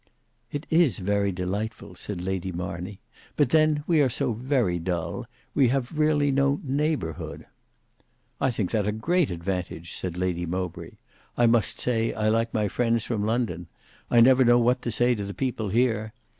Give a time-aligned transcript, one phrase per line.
[0.51, 2.99] "It is very delightful," said Lady Marney,
[3.35, 7.45] "but then we are so very dull; we have really no neighbourhood."
[8.41, 10.93] "I think that such a great advantage," said Lady Mowbray:
[11.37, 13.67] "I must say I like my friends from London.
[14.09, 16.13] I never know what to say to the people here.